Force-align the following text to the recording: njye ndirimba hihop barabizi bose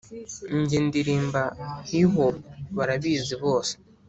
njye 0.59 0.77
ndirimba 0.87 1.43
hihop 1.89 2.35
barabizi 2.77 3.35
bose 3.43 3.73